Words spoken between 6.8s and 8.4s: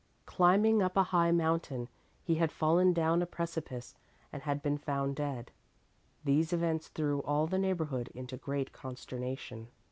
threw all the neighborhood into